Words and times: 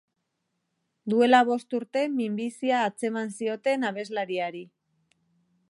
Duela 1.13 1.41
bost 1.49 1.75
urte 1.81 2.03
minbizia 2.15 2.81
atzeman 2.87 3.31
zioten 3.41 3.87
abeslariari. 3.91 4.65